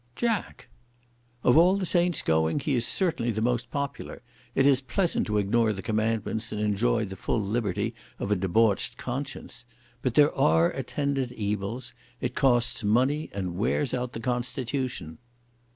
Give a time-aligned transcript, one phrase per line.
[0.15, 0.67] "Jack!"
[1.43, 4.23] "Of all the saints going he is certainly the most popular.
[4.55, 8.97] It is pleasant to ignore the Commandments and enjoy the full liberty of a debauched
[8.97, 9.63] conscience.
[10.01, 11.93] But there are attendant evils.
[12.19, 15.19] It costs money and wears out the constitution."